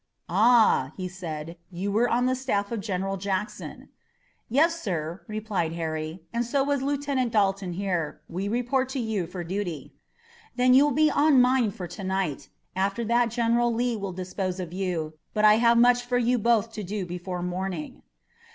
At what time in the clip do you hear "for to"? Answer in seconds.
11.69-12.03